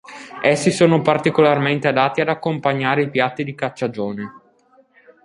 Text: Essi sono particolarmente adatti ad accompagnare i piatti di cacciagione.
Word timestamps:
Essi 0.41 0.71
sono 0.71 1.03
particolarmente 1.03 1.87
adatti 1.87 2.21
ad 2.21 2.27
accompagnare 2.29 3.03
i 3.03 3.09
piatti 3.11 3.43
di 3.43 3.53
cacciagione. 3.53 4.31